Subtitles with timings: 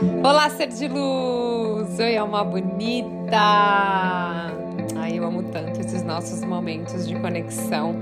[0.00, 1.98] Olá, ser de luz!
[1.98, 3.36] Oi, alma bonita!
[4.96, 7.96] Ai, eu amo tanto esses nossos momentos de conexão.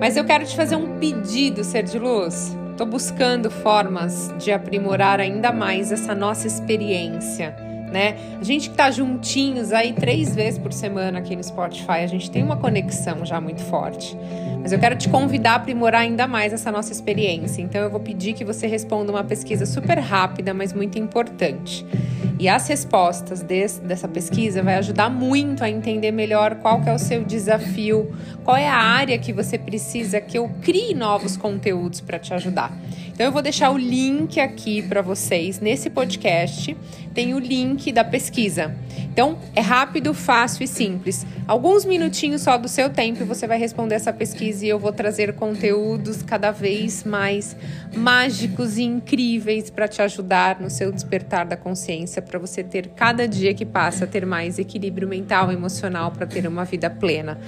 [0.00, 2.56] Mas eu quero te fazer um pedido, ser de luz.
[2.70, 7.54] Estou buscando formas de aprimorar ainda mais essa nossa experiência
[7.92, 8.16] né?
[8.40, 12.30] A gente que tá juntinhos aí três vezes por semana aqui no Spotify, a gente
[12.30, 14.16] tem uma conexão já muito forte.
[14.60, 17.60] Mas eu quero te convidar a aprimorar ainda mais essa nossa experiência.
[17.60, 21.84] Então eu vou pedir que você responda uma pesquisa super rápida, mas muito importante.
[22.38, 26.94] E as respostas desse, dessa pesquisa vai ajudar muito a entender melhor qual que é
[26.94, 28.12] o seu desafio,
[28.44, 32.72] qual é a área que você precisa que eu crie novos conteúdos para te ajudar.
[33.12, 36.76] Então eu vou deixar o link aqui para vocês nesse podcast.
[37.12, 38.74] Tem o link da pesquisa.
[39.12, 41.26] Então é rápido, fácil e simples.
[41.46, 45.34] Alguns minutinhos só do seu tempo você vai responder essa pesquisa e eu vou trazer
[45.34, 47.54] conteúdos cada vez mais
[47.94, 53.28] mágicos e incríveis para te ajudar no seu despertar da consciência, para você ter cada
[53.28, 57.38] dia que passa ter mais equilíbrio mental e emocional para ter uma vida plena.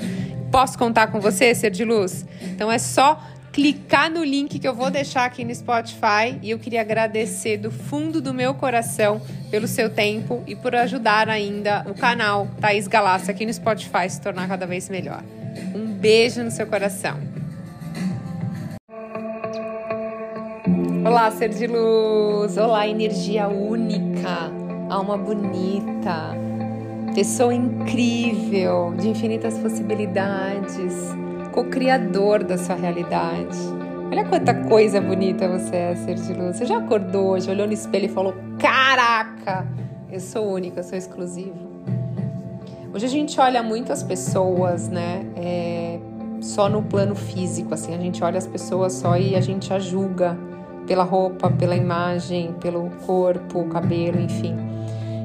[0.50, 2.24] Posso contar com você, ser de luz?
[2.42, 3.20] Então é só
[3.54, 7.70] clicar no link que eu vou deixar aqui no Spotify e eu queria agradecer do
[7.70, 13.30] fundo do meu coração pelo seu tempo e por ajudar ainda o canal Thaís Galácia
[13.30, 15.22] aqui no Spotify se tornar cada vez melhor.
[15.72, 17.16] Um beijo no seu coração.
[21.06, 22.56] Olá, ser de luz!
[22.56, 24.50] Olá, energia única,
[24.90, 26.32] alma bonita,
[27.14, 31.14] pessoa incrível, de infinitas possibilidades
[31.54, 33.56] co-criador da sua realidade.
[34.10, 36.56] Olha quanta coisa bonita você é, ser de luz.
[36.56, 39.64] Você já acordou hoje, olhou no espelho e falou: Caraca,
[40.10, 41.72] eu sou única, eu sou exclusivo.
[42.92, 45.24] Hoje a gente olha muito as pessoas, né?
[45.36, 45.98] É,
[46.40, 49.78] só no plano físico, assim, a gente olha as pessoas só e a gente a
[49.78, 50.36] julga
[50.86, 54.56] pela roupa, pela imagem, pelo corpo, cabelo, enfim.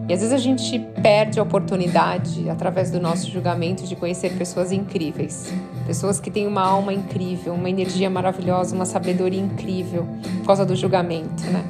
[0.10, 4.72] E às vezes a gente perde a oportunidade, através do nosso julgamento, de conhecer pessoas
[4.72, 5.54] incríveis.
[5.86, 10.08] Pessoas que têm uma alma incrível, uma energia maravilhosa, uma sabedoria incrível,
[10.40, 11.64] por causa do julgamento, né?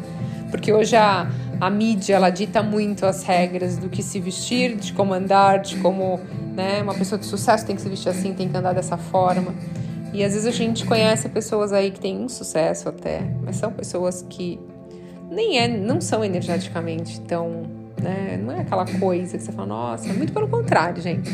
[0.49, 1.29] Porque hoje a,
[1.59, 5.75] a mídia, ela dita muito as regras do que se vestir, de como andar, de
[5.75, 6.17] como
[6.55, 9.53] né, uma pessoa de sucesso tem que se vestir assim, tem que andar dessa forma.
[10.13, 13.69] E às vezes a gente conhece pessoas aí que têm um sucesso até, mas são
[13.69, 14.57] pessoas que
[15.29, 18.39] nem é, não são energeticamente tão né?
[18.43, 21.29] Não é aquela coisa que você fala, nossa, muito pelo contrário, gente.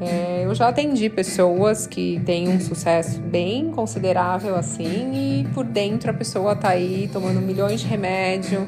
[0.00, 6.10] É, eu já atendi pessoas que têm um sucesso bem considerável assim e por dentro
[6.10, 8.66] a pessoa tá aí tomando milhões de remédio.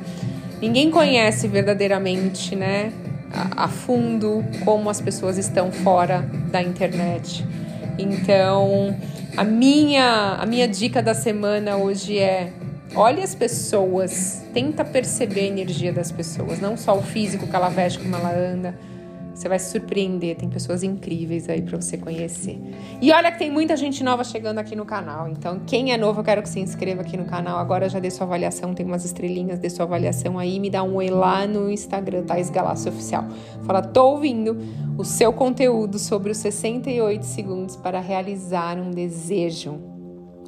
[0.61, 2.93] Ninguém conhece verdadeiramente, né,
[3.33, 6.21] a, a fundo como as pessoas estão fora
[6.51, 7.47] da internet.
[7.99, 8.95] Então,
[9.35, 12.53] a minha a minha dica da semana hoje é
[12.95, 17.71] Olhe as pessoas, tenta perceber a energia das pessoas, não só o físico que ela
[17.71, 18.79] veste, como ela anda.
[19.35, 22.61] Você vai se surpreender, tem pessoas incríveis aí para você conhecer.
[23.01, 25.27] E olha que tem muita gente nova chegando aqui no canal.
[25.27, 27.59] Então, quem é novo, eu quero que se inscreva aqui no canal.
[27.59, 30.97] Agora já dê sua avaliação, tem umas estrelinhas, dê sua avaliação aí, me dá um
[30.97, 33.25] oi lá no Instagram, Thais Galácio Oficial.
[33.65, 34.59] Fala, tô ouvindo
[34.99, 39.92] o seu conteúdo sobre os 68 segundos para realizar um desejo.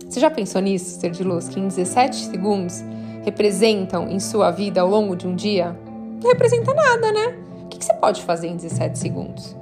[0.08, 2.84] Você já pensou nisso, ser de luz, que em 17 segundos
[3.24, 5.76] representam em sua vida ao longo de um dia?
[6.22, 7.38] Não representa nada, né?
[7.64, 9.56] O que você pode fazer em 17 segundos?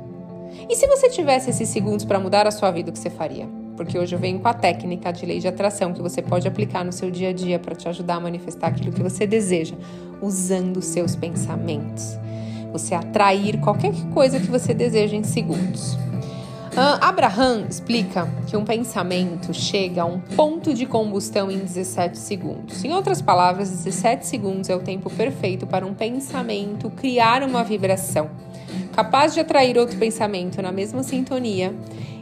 [0.69, 3.49] E se você tivesse esses segundos para mudar a sua vida, o que você faria?
[3.77, 6.85] Porque hoje eu venho com a técnica de lei de atração que você pode aplicar
[6.85, 9.75] no seu dia a dia para te ajudar a manifestar aquilo que você deseja,
[10.21, 12.19] usando seus pensamentos.
[12.73, 15.97] Você atrair qualquer coisa que você deseja em segundos.
[16.75, 22.83] Abraham explica que um pensamento chega a um ponto de combustão em 17 segundos.
[22.83, 28.31] Em outras palavras, 17 segundos é o tempo perfeito para um pensamento criar uma vibração,
[28.95, 31.75] capaz de atrair outro pensamento na mesma sintonia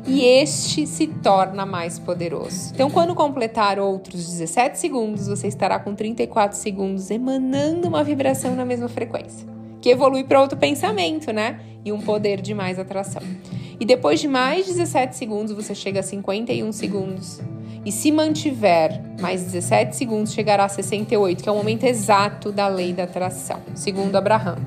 [0.04, 2.72] e este se torna mais poderoso.
[2.74, 8.64] Então, quando completar outros 17 segundos, você estará com 34 segundos emanando uma vibração na
[8.64, 9.46] mesma frequência,
[9.80, 11.60] que evolui para outro pensamento, né?
[11.84, 13.22] E um poder de mais atração.
[13.80, 17.40] E depois de mais 17 segundos, você chega a 51 segundos.
[17.82, 22.68] E se mantiver mais 17 segundos, chegará a 68, que é o momento exato da
[22.68, 24.58] lei da atração, segundo Abraham.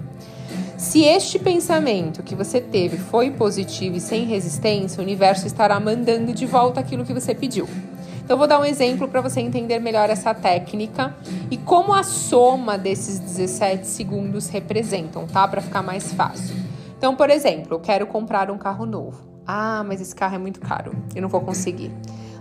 [0.77, 6.33] Se este pensamento que você teve foi positivo e sem resistência, o universo estará mandando
[6.33, 7.69] de volta aquilo que você pediu.
[8.25, 11.15] Então, vou dar um exemplo para você entender melhor essa técnica
[11.51, 15.47] e como a soma desses 17 segundos representam, tá?
[15.47, 16.62] Para ficar mais fácil.
[17.03, 19.27] Então, por exemplo, eu quero comprar um carro novo.
[19.45, 21.91] Ah, mas esse carro é muito caro, eu não vou conseguir.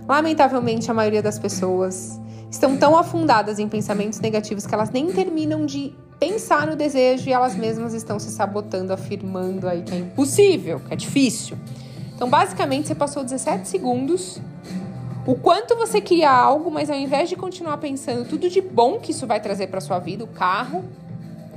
[0.07, 2.17] Lamentavelmente, a maioria das pessoas
[2.49, 7.33] estão tão afundadas em pensamentos negativos que elas nem terminam de pensar no desejo e
[7.33, 11.57] elas mesmas estão se sabotando, afirmando aí que é impossível, que é difícil.
[12.15, 14.39] Então, basicamente, você passou 17 segundos
[15.27, 19.11] o quanto você queria algo, mas ao invés de continuar pensando tudo de bom que
[19.11, 20.85] isso vai trazer para sua vida, o carro,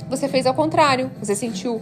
[0.08, 1.08] você fez ao contrário.
[1.20, 1.80] Você sentiu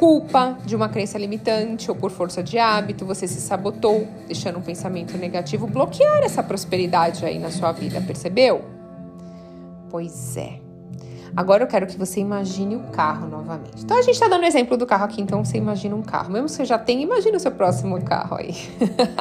[0.00, 4.62] culpa de uma crença limitante ou por força de hábito, você se sabotou, deixando um
[4.62, 8.64] pensamento negativo bloquear essa prosperidade aí na sua vida, percebeu?
[9.90, 10.58] Pois é.
[11.36, 13.84] Agora eu quero que você imagine o carro novamente.
[13.84, 16.32] Então a gente está dando exemplo do carro aqui, então você imagina um carro.
[16.32, 18.54] Mesmo que você já tenha, imagine o seu próximo carro aí.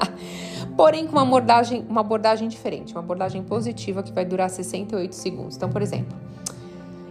[0.77, 5.57] Porém, com uma abordagem, uma abordagem diferente, uma abordagem positiva que vai durar 68 segundos.
[5.57, 6.17] Então, por exemplo,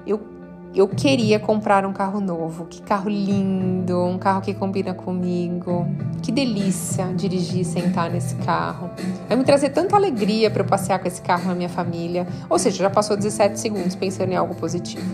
[0.07, 0.38] eu
[0.81, 2.67] eu queria comprar um carro novo.
[2.67, 5.85] Que carro lindo, um carro que combina comigo.
[6.23, 8.89] Que delícia dirigir e sentar nesse carro.
[9.27, 12.29] Vai me trazer tanta alegria para eu passear com esse carro na minha família.
[12.49, 15.05] Ou seja, já passou 17 segundos pensando em algo positivo.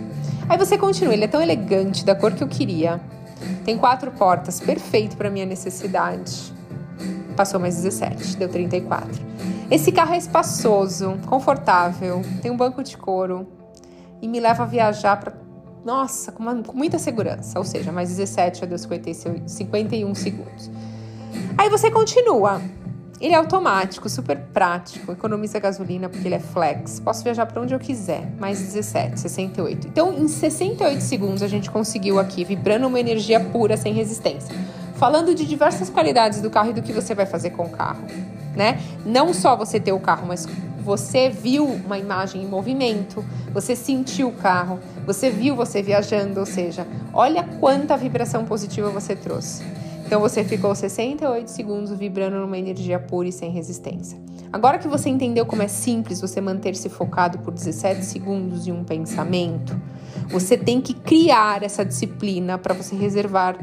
[0.50, 3.00] Aí você continua, ele é tão elegante, da cor que eu queria.
[3.64, 6.52] Tem quatro portas, perfeito para minha necessidade.
[7.34, 9.10] Passou mais 17, deu 34.
[9.70, 13.48] Esse carro é espaçoso, confortável, tem um banco de couro
[14.20, 15.43] e me leva a viajar para
[15.84, 17.58] nossa, com, uma, com, muita segurança.
[17.58, 20.70] Ou seja, mais 17 já deu 51 segundos.
[21.58, 22.60] Aí você continua.
[23.20, 27.00] Ele é automático, super prático, economiza gasolina porque ele é flex.
[27.00, 28.32] Posso viajar para onde eu quiser.
[28.38, 29.86] Mais 17, 68.
[29.86, 34.54] Então, em 68 segundos, a gente conseguiu aqui, vibrando uma energia pura, sem resistência.
[34.96, 38.04] Falando de diversas qualidades do carro e do que você vai fazer com o carro,
[38.54, 38.80] né?
[39.04, 40.46] Não só você ter o carro, mas
[40.84, 46.46] você viu uma imagem em movimento, você sentiu o carro, você viu você viajando, ou
[46.46, 49.64] seja, olha quanta vibração positiva você trouxe.
[50.04, 54.18] Então você ficou 68 segundos vibrando numa energia pura e sem resistência.
[54.54, 58.84] Agora que você entendeu como é simples você manter-se focado por 17 segundos em um
[58.84, 59.76] pensamento,
[60.28, 63.58] você tem que criar essa disciplina para você reservar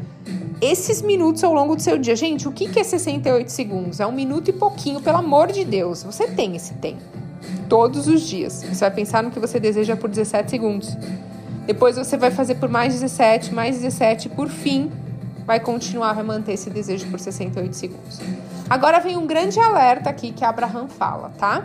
[0.60, 2.14] esses minutos ao longo do seu dia.
[2.14, 4.02] Gente, o que é 68 segundos?
[4.02, 6.04] É um minuto e pouquinho, pelo amor de Deus.
[6.04, 7.02] Você tem esse tempo.
[7.70, 8.62] Todos os dias.
[8.62, 10.98] Você vai pensar no que você deseja por 17 segundos.
[11.66, 14.92] Depois você vai fazer por mais 17, mais 17, por fim,
[15.48, 18.20] vai continuar, vai manter esse desejo por 68 segundos.
[18.72, 21.62] Agora vem um grande alerta aqui que Abraham fala, tá?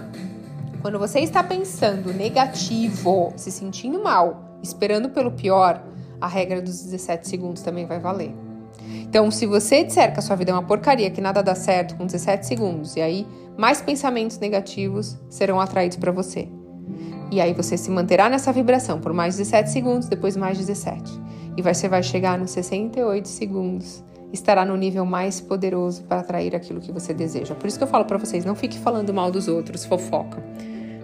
[0.83, 5.81] Quando você está pensando negativo, se sentindo mal, esperando pelo pior,
[6.21, 8.35] a regra dos 17 segundos também vai valer.
[9.03, 11.95] Então, se você disser que a sua vida é uma porcaria, que nada dá certo
[11.95, 13.25] com 17 segundos, e aí
[13.57, 16.49] mais pensamentos negativos serão atraídos para você.
[17.31, 21.05] E aí você se manterá nessa vibração por mais 17 segundos, depois mais 17.
[21.57, 24.03] E você vai chegar nos 68 segundos.
[24.37, 27.55] Estará no nível mais poderoso para atrair aquilo que você deseja.
[27.55, 30.43] Por isso que eu falo para vocês, não fique falando mal dos outros, fofoca.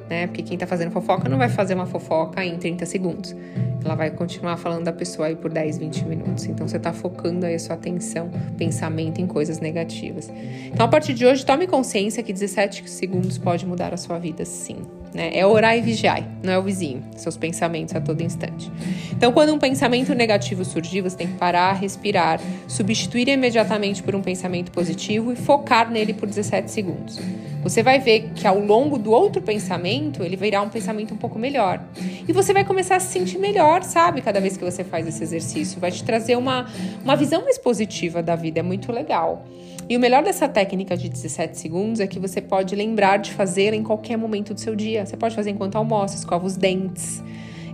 [0.09, 0.27] Né?
[0.27, 3.35] Porque quem está fazendo fofoca não vai fazer uma fofoca em 30 segundos.
[3.83, 6.45] Ela vai continuar falando da pessoa aí por 10, 20 minutos.
[6.45, 10.31] Então você está focando aí a sua atenção, pensamento em coisas negativas.
[10.67, 14.45] Então a partir de hoje, tome consciência que 17 segundos pode mudar a sua vida
[14.45, 14.77] sim.
[15.15, 15.31] Né?
[15.35, 18.71] É orar e vigiar, não é o vizinho, seus pensamentos a todo instante.
[19.13, 24.23] Então, quando um pensamento negativo surgir, você tem que parar, respirar, substituir imediatamente por um
[24.23, 27.21] pensamento positivo e focar nele por 17 segundos.
[27.63, 31.39] Você vai ver que ao longo do outro pensamento, ele virá um pensamento um pouco
[31.39, 31.81] melhor.
[32.27, 34.21] E você vai começar a se sentir melhor, sabe?
[34.21, 35.79] Cada vez que você faz esse exercício.
[35.79, 36.67] Vai te trazer uma,
[37.05, 38.59] uma visão mais positiva da vida.
[38.59, 39.45] É muito legal.
[39.89, 43.75] E o melhor dessa técnica de 17 segundos é que você pode lembrar de fazer
[43.75, 45.02] em qualquer momento do seu dia.
[45.07, 47.23] Você pode fazer enquanto almoça, escova os dentes.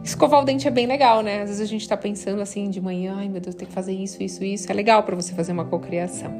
[0.02, 1.42] Escovar o dente é bem legal, né?
[1.42, 3.92] Às vezes a gente tá pensando assim de manhã, ai meu Deus, tem que fazer
[3.92, 4.70] isso, isso, isso.
[4.70, 6.32] É legal para você fazer uma cocriação.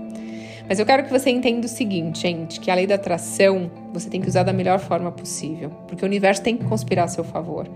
[0.69, 4.09] Mas eu quero que você entenda o seguinte, gente, que a lei da atração você
[4.09, 7.25] tem que usar da melhor forma possível, porque o universo tem que conspirar a seu
[7.25, 7.67] favor.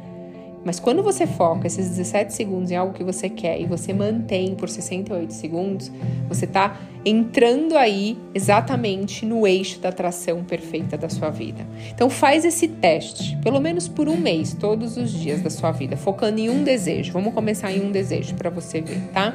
[0.64, 4.54] Mas quando você foca esses 17 segundos em algo que você quer e você mantém
[4.54, 5.90] por 68 segundos,
[6.28, 11.66] você está entrando aí exatamente no eixo da atração perfeita da sua vida.
[11.92, 15.97] Então faz esse teste, pelo menos por um mês, todos os dias da sua vida,
[15.97, 17.12] focando em um desejo.
[17.12, 19.35] Vamos começar em um desejo para você ver, tá?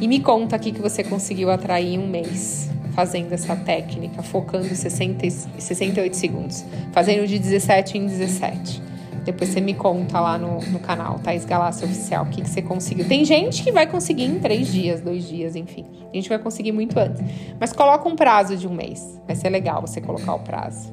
[0.00, 4.74] E me conta aqui que você conseguiu atrair em um mês fazendo essa técnica, focando
[4.74, 8.89] 60, 68 segundos, fazendo de 17 em 17.
[9.24, 12.62] Depois você me conta lá no, no canal, Thaís Galácia Oficial, o que, que você
[12.62, 13.06] conseguiu.
[13.06, 15.86] Tem gente que vai conseguir em três dias, dois dias, enfim.
[16.12, 17.22] A gente vai conseguir muito antes.
[17.58, 19.20] Mas coloca um prazo de um mês.
[19.26, 20.92] Vai ser legal você colocar o prazo.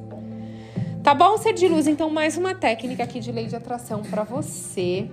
[1.02, 1.86] Tá bom, ser de luz?
[1.86, 5.08] Então, mais uma técnica aqui de lei de atração para você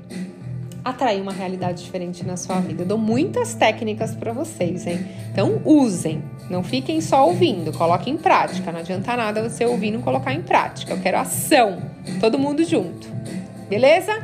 [0.86, 2.84] atrair uma realidade diferente na sua vida.
[2.84, 5.04] Eu dou muitas técnicas para vocês, hein?
[5.32, 8.72] Então usem, não fiquem só ouvindo, coloquem em prática.
[8.72, 10.94] Não adianta nada você ouvir e não colocar em prática.
[10.94, 11.82] Eu quero ação,
[12.20, 13.08] todo mundo junto.
[13.68, 14.24] Beleza?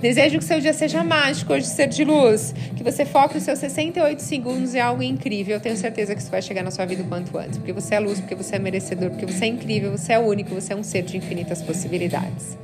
[0.00, 2.52] Desejo que seu dia seja mágico, hoje ser de luz.
[2.76, 5.54] Que você foque os seus 68 segundos em algo incrível.
[5.54, 7.56] Eu tenho certeza que isso vai chegar na sua vida o quanto antes.
[7.58, 10.52] Porque você é luz, porque você é merecedor, porque você é incrível, você é único,
[10.52, 12.58] você é um ser de infinitas possibilidades.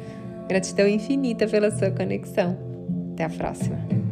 [0.48, 2.65] Gratidão infinita pela sua conexão.
[3.16, 4.05] Até a próxima.